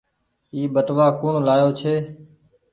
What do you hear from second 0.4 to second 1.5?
اي ٻٽوآ ڪوڻ